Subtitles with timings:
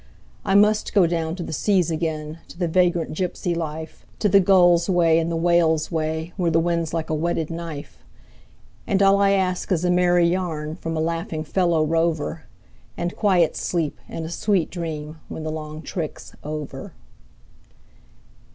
[0.43, 4.39] I must go down to the seas again, to the vagrant gypsy life, To the
[4.39, 7.99] gull's way and the whale's way, where the wind's like a whetted knife;
[8.87, 12.45] And all I ask is a merry yarn from a laughing fellow rover,
[12.97, 16.93] And quiet sleep and a sweet dream when the long trick's over.